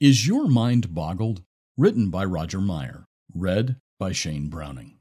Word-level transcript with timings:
Is 0.00 0.28
Your 0.28 0.46
Mind 0.46 0.94
Boggled? 0.94 1.42
Written 1.76 2.08
by 2.08 2.24
Roger 2.24 2.60
Meyer. 2.60 3.04
Read 3.34 3.80
by 3.98 4.12
Shane 4.12 4.48
Browning. 4.48 4.98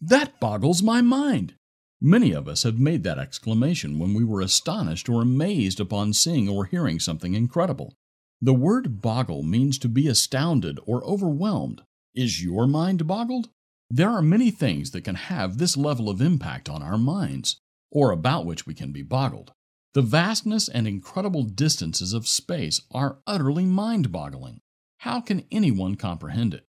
That 0.00 0.38
boggles 0.38 0.80
my 0.80 1.00
mind! 1.00 1.54
Many 2.00 2.30
of 2.30 2.46
us 2.46 2.62
have 2.62 2.78
made 2.78 3.02
that 3.02 3.18
exclamation 3.18 3.98
when 3.98 4.14
we 4.14 4.22
were 4.22 4.40
astonished 4.40 5.08
or 5.08 5.22
amazed 5.22 5.80
upon 5.80 6.12
seeing 6.12 6.48
or 6.48 6.66
hearing 6.66 7.00
something 7.00 7.34
incredible. 7.34 7.94
The 8.40 8.54
word 8.54 9.02
boggle 9.02 9.42
means 9.42 9.76
to 9.78 9.88
be 9.88 10.06
astounded 10.06 10.78
or 10.86 11.02
overwhelmed. 11.02 11.82
Is 12.14 12.40
your 12.40 12.68
mind 12.68 13.08
boggled? 13.08 13.48
There 13.90 14.08
are 14.08 14.22
many 14.22 14.52
things 14.52 14.92
that 14.92 15.02
can 15.02 15.16
have 15.16 15.58
this 15.58 15.76
level 15.76 16.08
of 16.08 16.20
impact 16.20 16.68
on 16.68 16.80
our 16.80 16.96
minds, 16.96 17.56
or 17.90 18.12
about 18.12 18.46
which 18.46 18.66
we 18.68 18.74
can 18.74 18.92
be 18.92 19.02
boggled. 19.02 19.50
The 19.98 20.02
vastness 20.02 20.68
and 20.68 20.86
incredible 20.86 21.42
distances 21.42 22.12
of 22.12 22.28
space 22.28 22.82
are 22.92 23.18
utterly 23.26 23.64
mind 23.64 24.12
boggling. 24.12 24.60
How 24.98 25.20
can 25.20 25.44
anyone 25.50 25.96
comprehend 25.96 26.54
it? 26.54 26.66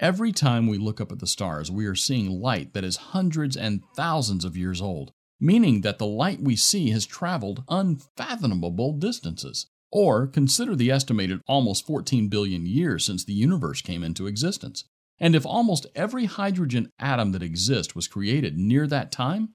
Every 0.00 0.32
time 0.32 0.66
we 0.66 0.76
look 0.76 1.00
up 1.00 1.12
at 1.12 1.20
the 1.20 1.28
stars, 1.28 1.70
we 1.70 1.86
are 1.86 1.94
seeing 1.94 2.40
light 2.40 2.74
that 2.74 2.82
is 2.82 3.14
hundreds 3.14 3.56
and 3.56 3.84
thousands 3.94 4.44
of 4.44 4.56
years 4.56 4.80
old, 4.80 5.12
meaning 5.38 5.82
that 5.82 5.98
the 5.98 6.06
light 6.08 6.40
we 6.40 6.56
see 6.56 6.90
has 6.90 7.06
traveled 7.06 7.62
unfathomable 7.68 8.94
distances. 8.94 9.68
Or 9.92 10.26
consider 10.26 10.74
the 10.74 10.90
estimated 10.90 11.42
almost 11.46 11.86
14 11.86 12.26
billion 12.26 12.66
years 12.66 13.06
since 13.06 13.24
the 13.24 13.34
universe 13.34 13.82
came 13.82 14.02
into 14.02 14.26
existence. 14.26 14.82
And 15.20 15.36
if 15.36 15.46
almost 15.46 15.86
every 15.94 16.24
hydrogen 16.24 16.90
atom 16.98 17.30
that 17.30 17.42
exists 17.44 17.94
was 17.94 18.08
created 18.08 18.58
near 18.58 18.88
that 18.88 19.12
time, 19.12 19.50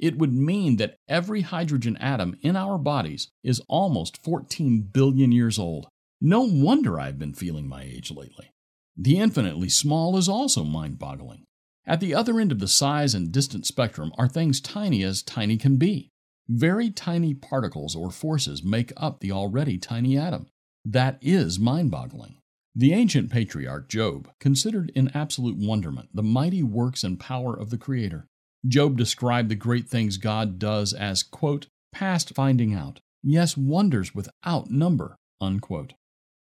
it 0.00 0.18
would 0.18 0.32
mean 0.32 0.76
that 0.76 0.96
every 1.08 1.42
hydrogen 1.42 1.96
atom 1.98 2.36
in 2.40 2.56
our 2.56 2.78
bodies 2.78 3.28
is 3.44 3.62
almost 3.68 4.22
14 4.24 4.88
billion 4.92 5.30
years 5.30 5.58
old. 5.58 5.88
No 6.20 6.40
wonder 6.40 6.98
I've 6.98 7.18
been 7.18 7.34
feeling 7.34 7.68
my 7.68 7.82
age 7.82 8.10
lately. 8.10 8.50
The 8.96 9.18
infinitely 9.18 9.68
small 9.68 10.16
is 10.16 10.28
also 10.28 10.64
mind 10.64 10.98
boggling. 10.98 11.44
At 11.86 12.00
the 12.00 12.14
other 12.14 12.40
end 12.40 12.50
of 12.50 12.58
the 12.58 12.68
size 12.68 13.14
and 13.14 13.32
distance 13.32 13.68
spectrum 13.68 14.12
are 14.18 14.28
things 14.28 14.60
tiny 14.60 15.02
as 15.02 15.22
tiny 15.22 15.56
can 15.56 15.76
be. 15.76 16.08
Very 16.48 16.90
tiny 16.90 17.34
particles 17.34 17.94
or 17.94 18.10
forces 18.10 18.62
make 18.62 18.92
up 18.96 19.20
the 19.20 19.32
already 19.32 19.78
tiny 19.78 20.18
atom. 20.18 20.46
That 20.84 21.18
is 21.20 21.58
mind 21.58 21.90
boggling. 21.90 22.36
The 22.74 22.92
ancient 22.92 23.30
patriarch 23.30 23.88
Job 23.88 24.30
considered 24.40 24.92
in 24.94 25.10
absolute 25.14 25.56
wonderment 25.56 26.10
the 26.14 26.22
mighty 26.22 26.62
works 26.62 27.04
and 27.04 27.18
power 27.18 27.54
of 27.58 27.70
the 27.70 27.78
Creator. 27.78 28.26
Job 28.66 28.96
described 28.96 29.48
the 29.48 29.54
great 29.54 29.88
things 29.88 30.16
God 30.16 30.58
does 30.58 30.92
as, 30.92 31.22
quote, 31.22 31.66
past 31.92 32.34
finding 32.34 32.74
out, 32.74 33.00
yes, 33.22 33.56
wonders 33.56 34.14
without 34.14 34.70
number, 34.70 35.16
unquote. 35.40 35.94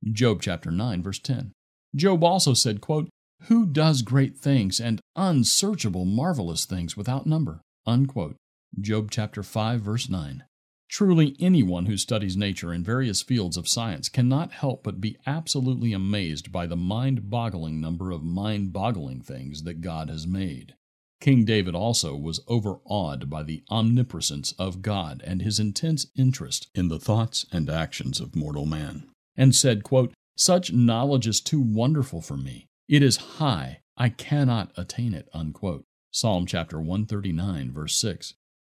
Job 0.05 0.43
chapter 0.43 0.71
9, 0.71 1.03
verse 1.03 1.19
10. 1.19 1.53
Job 1.95 2.25
also 2.25 2.55
said, 2.55 2.81
quote, 2.81 3.09
Who 3.45 3.67
does 3.67 4.03
great 4.03 4.37
things 4.37 4.81
and 4.81 5.01
unsearchable 5.17 6.05
marvelous 6.05 6.65
things 6.65 6.97
without 6.97 7.27
number, 7.27 7.61
unquote. 7.87 8.37
Job 8.79 9.11
chapter 9.11 9.43
5 9.43 9.81
verse 9.81 10.09
9. 10.09 10.45
Truly 10.91 11.37
anyone 11.39 11.87
who 11.87 11.97
studies 11.97 12.37
nature 12.37 12.73
in 12.73 12.83
various 12.83 13.23
fields 13.23 13.57
of 13.57 13.69
science 13.69 14.09
cannot 14.09 14.53
help 14.53 14.83
but 14.83 15.01
be 15.01 15.19
absolutely 15.27 15.93
amazed 15.93 16.51
by 16.51 16.67
the 16.67 16.77
mind-boggling 16.77 17.81
number 17.81 18.11
of 18.11 18.23
mind-boggling 18.23 19.21
things 19.21 19.65
that 19.65 19.81
God 19.81 20.09
has 20.09 20.27
made. 20.27 20.75
King 21.21 21.45
David 21.45 21.75
also 21.75 22.15
was 22.17 22.41
overawed 22.47 23.29
by 23.29 23.43
the 23.43 23.63
omnipresence 23.69 24.53
of 24.53 24.83
God 24.83 25.23
and 25.27 25.43
his 25.43 25.59
intense 25.59 26.07
interest 26.17 26.69
in 26.75 26.89
the 26.89 27.01
thoughts 27.01 27.45
and 27.51 27.69
actions 27.69 28.21
of 28.21 28.37
mortal 28.37 28.67
man, 28.67 29.09
and 29.37 29.55
said, 29.55 29.83
quote, 29.83 30.13
Such 30.37 30.73
knowledge 30.73 31.27
is 31.27 31.41
too 31.41 31.61
wonderful 31.61 32.21
for 32.21 32.37
me. 32.37 32.69
It 32.89 33.03
is 33.03 33.17
high, 33.17 33.81
I 33.97 34.11
cannot 34.11 34.73
attain 34.77 35.13
it. 35.13 35.29
Unquote. 35.35 35.85
Psalm 36.11 36.47
chapter 36.47 36.79
139, 36.79 37.73
verse 37.73 37.97
6. 37.97 38.35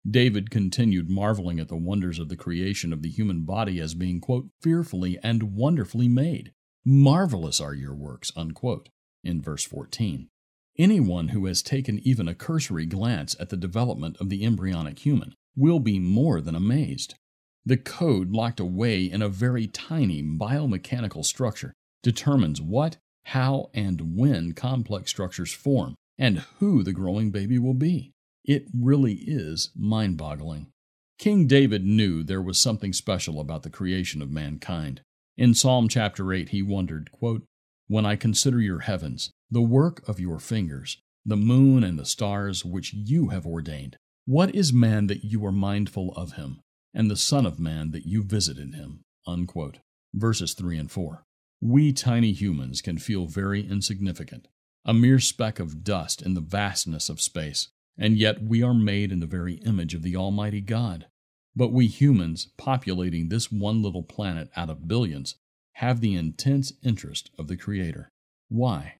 David 0.10 0.50
continued 0.50 1.10
marveling 1.10 1.60
at 1.60 1.68
the 1.68 1.76
wonders 1.76 2.18
of 2.18 2.28
the 2.28 2.36
creation 2.36 2.92
of 2.92 3.04
the 3.04 3.10
human 3.10 3.46
body 3.46 3.80
as 3.80 3.94
being, 3.94 4.20
quote, 4.20 4.48
fearfully 4.62 5.20
and 5.22 5.54
wonderfully 5.54 6.08
made. 6.08 6.52
Marvelous 6.84 7.62
are 7.62 7.76
your 7.76 7.94
works, 7.94 8.32
unquote, 8.36 8.90
in 9.24 9.40
verse 9.40 9.64
14. 9.64 10.28
Anyone 10.78 11.30
who 11.30 11.46
has 11.48 11.62
taken 11.62 12.00
even 12.00 12.28
a 12.28 12.36
cursory 12.36 12.86
glance 12.86 13.36
at 13.40 13.50
the 13.50 13.58
development 13.58 14.18
of 14.20 14.30
the 14.30 14.44
embryonic 14.46 15.00
human 15.00 15.34
will 15.56 15.80
be 15.80 16.00
more 16.00 16.40
than 16.40 16.56
amazed. 16.56 17.16
The 17.66 17.78
code 17.78 18.32
locked 18.32 18.60
away 18.60 19.04
in 19.04 19.22
a 19.22 19.30
very 19.30 19.68
tiny 19.68 20.24
biomechanical 20.24 21.26
structure 21.26 21.74
determines 22.02 22.62
what, 22.62 22.98
how, 23.26 23.70
and 23.74 24.18
when 24.18 24.54
complex 24.54 25.12
structures 25.12 25.52
form 25.52 25.96
and 26.18 26.40
who 26.60 26.84
the 26.84 26.94
growing 26.94 27.32
baby 27.32 27.60
will 27.60 27.74
be. 27.74 28.12
It 28.44 28.66
really 28.74 29.16
is 29.28 29.72
mind 29.76 30.18
boggling. 30.18 30.68
King 31.20 31.46
David 31.46 31.86
knew 31.86 32.24
there 32.24 32.42
was 32.42 32.58
something 32.58 32.94
special 32.94 33.40
about 33.40 33.62
the 33.64 33.70
creation 33.70 34.22
of 34.22 34.32
mankind. 34.32 35.02
In 35.38 35.54
Psalm 35.54 35.88
chapter 35.88 36.34
8, 36.34 36.50
he 36.50 36.64
wondered, 36.64 37.12
quote, 37.12 37.44
When 37.92 38.06
I 38.06 38.16
consider 38.16 38.62
your 38.62 38.80
heavens, 38.80 39.32
the 39.50 39.62
work 39.62 40.08
of 40.08 40.18
your 40.18 40.40
fingers, 40.40 41.00
the 41.26 41.36
moon 41.36 41.84
and 41.84 42.00
the 42.00 42.06
stars 42.06 42.64
which 42.64 42.94
you 42.94 43.32
have 43.32 43.46
ordained, 43.46 43.98
what 44.24 44.56
is 44.56 44.72
man 44.72 45.08
that 45.08 45.26
you 45.26 45.46
are 45.46 45.52
mindful 45.52 46.14
of 46.16 46.38
him, 46.38 46.62
and 46.94 47.12
the 47.12 47.18
Son 47.18 47.46
of 47.46 47.60
Man 47.60 47.92
that 47.92 48.06
you 48.06 48.24
visited 48.24 48.76
him? 48.76 49.02
Unquote. 49.28 49.80
Verses 50.14 50.54
3 50.54 50.78
and 50.78 50.90
4. 50.90 51.26
We 51.60 51.92
tiny 51.92 52.32
humans 52.32 52.82
can 52.82 52.98
feel 52.98 53.26
very 53.26 53.68
insignificant, 53.68 54.48
a 54.86 54.94
mere 54.94 55.20
speck 55.20 55.60
of 55.60 55.84
dust 55.84 56.22
in 56.22 56.34
the 56.34 56.40
vastness 56.40 57.10
of 57.10 57.20
space. 57.20 57.72
And 57.98 58.18
yet 58.18 58.42
we 58.42 58.64
are 58.64 58.74
made 58.74 59.12
in 59.12 59.20
the 59.20 59.26
very 59.26 59.56
image 59.66 59.94
of 59.94 60.02
the 60.02 60.16
Almighty 60.16 60.62
God. 60.62 61.08
But 61.58 61.74
we 61.74 61.88
humans, 61.88 62.48
populating 62.58 63.28
this 63.28 63.52
one 63.52 63.84
little 63.84 64.04
planet 64.04 64.50
out 64.56 64.70
of 64.70 64.88
billions, 64.88 65.36
have 65.74 66.02
the 66.02 66.16
intense 66.16 66.74
interest 66.84 67.30
of 67.38 67.48
the 67.48 67.58
Creator. 67.58 68.10
Why? 68.50 68.96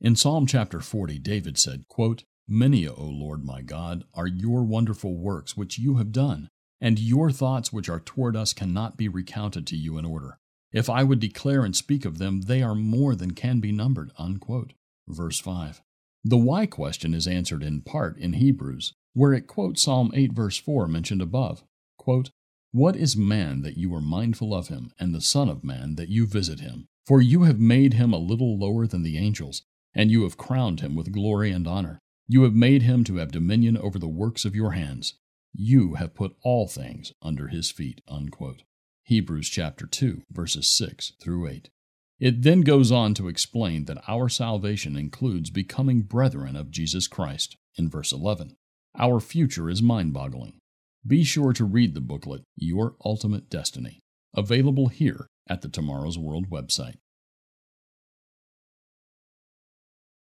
In 0.00 0.16
Psalm 0.16 0.46
chapter 0.46 0.80
40, 0.80 1.18
David 1.18 1.58
said, 1.58 1.88
quote, 1.88 2.24
Many, 2.48 2.86
O 2.86 3.02
Lord 3.02 3.44
my 3.44 3.62
God, 3.62 4.04
are 4.14 4.26
your 4.26 4.62
wonderful 4.62 5.16
works 5.16 5.56
which 5.56 5.78
you 5.78 5.96
have 5.96 6.12
done, 6.12 6.48
and 6.80 6.98
your 6.98 7.30
thoughts 7.30 7.72
which 7.72 7.88
are 7.88 8.00
toward 8.00 8.36
us 8.36 8.52
cannot 8.52 8.96
be 8.96 9.08
recounted 9.08 9.66
to 9.68 9.76
you 9.76 9.98
in 9.98 10.04
order. 10.04 10.38
If 10.72 10.90
I 10.90 11.04
would 11.04 11.20
declare 11.20 11.64
and 11.64 11.74
speak 11.74 12.04
of 12.04 12.18
them, 12.18 12.42
they 12.42 12.62
are 12.62 12.74
more 12.74 13.16
than 13.16 13.32
can 13.32 13.60
be 13.60 13.72
numbered. 13.72 14.10
Unquote. 14.18 14.74
Verse 15.08 15.40
5. 15.40 15.80
The 16.24 16.36
why 16.36 16.66
question 16.66 17.14
is 17.14 17.26
answered 17.26 17.62
in 17.62 17.80
part 17.80 18.18
in 18.18 18.34
Hebrews, 18.34 18.92
where 19.14 19.32
it 19.32 19.46
quotes 19.46 19.82
Psalm 19.82 20.10
8, 20.12 20.32
verse 20.32 20.58
4 20.58 20.86
mentioned 20.88 21.22
above. 21.22 21.62
Quote, 21.96 22.30
What 22.72 22.96
is 22.96 23.16
man 23.16 23.62
that 23.62 23.76
you 23.76 23.94
are 23.94 24.00
mindful 24.00 24.54
of 24.54 24.68
him, 24.68 24.90
and 24.98 25.14
the 25.14 25.20
Son 25.20 25.48
of 25.48 25.64
Man 25.64 25.94
that 25.94 26.08
you 26.08 26.26
visit 26.26 26.60
him? 26.60 26.88
For 27.06 27.20
you 27.20 27.44
have 27.44 27.60
made 27.60 27.94
him 27.94 28.12
a 28.12 28.18
little 28.18 28.58
lower 28.58 28.86
than 28.86 29.02
the 29.02 29.16
angels, 29.16 29.62
and 29.94 30.10
you 30.10 30.24
have 30.24 30.36
crowned 30.36 30.80
him 30.80 30.94
with 30.94 31.12
glory 31.12 31.52
and 31.52 31.66
honor. 31.66 32.00
You 32.28 32.42
have 32.42 32.54
made 32.54 32.82
him 32.82 33.04
to 33.04 33.16
have 33.16 33.30
dominion 33.30 33.76
over 33.76 33.98
the 33.98 34.08
works 34.08 34.44
of 34.44 34.56
your 34.56 34.72
hands. 34.72 35.14
You 35.52 35.94
have 35.94 36.14
put 36.14 36.36
all 36.42 36.66
things 36.66 37.12
under 37.22 37.48
his 37.48 37.70
feet. 37.70 38.00
Unquote. 38.08 38.62
Hebrews 39.04 39.48
chapter 39.48 39.86
2, 39.86 40.24
verses 40.30 40.68
6 40.68 41.12
through 41.20 41.46
8. 41.48 41.70
It 42.18 42.42
then 42.42 42.62
goes 42.62 42.90
on 42.90 43.14
to 43.14 43.28
explain 43.28 43.84
that 43.84 44.02
our 44.08 44.28
salvation 44.28 44.96
includes 44.96 45.50
becoming 45.50 46.02
brethren 46.02 46.56
of 46.56 46.70
Jesus 46.70 47.06
Christ 47.06 47.56
in 47.76 47.88
verse 47.88 48.10
11. 48.10 48.56
Our 48.98 49.20
future 49.20 49.70
is 49.70 49.80
mind 49.80 50.12
boggling. 50.12 50.58
Be 51.06 51.22
sure 51.22 51.52
to 51.52 51.64
read 51.64 51.94
the 51.94 52.00
booklet, 52.00 52.42
Your 52.56 52.96
Ultimate 53.04 53.48
Destiny, 53.48 54.00
available 54.34 54.88
here 54.88 55.28
at 55.48 55.62
the 55.62 55.68
Tomorrow's 55.68 56.18
World 56.18 56.50
website. 56.50 56.96